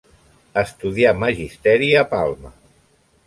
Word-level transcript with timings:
Estudià 0.61 1.11
magisteri 1.25 1.91
a 2.01 2.03
Palma. 2.15 2.53